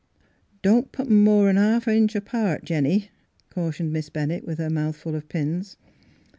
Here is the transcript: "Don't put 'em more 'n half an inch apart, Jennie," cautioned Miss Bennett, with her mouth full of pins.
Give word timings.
"Don't 0.63 0.91
put 0.91 1.05
'em 1.05 1.23
more 1.23 1.47
'n 1.47 1.57
half 1.57 1.85
an 1.85 1.95
inch 1.95 2.15
apart, 2.15 2.65
Jennie," 2.65 3.11
cautioned 3.51 3.93
Miss 3.93 4.09
Bennett, 4.09 4.43
with 4.47 4.57
her 4.57 4.71
mouth 4.71 4.95
full 4.95 5.13
of 5.13 5.29
pins. 5.29 5.77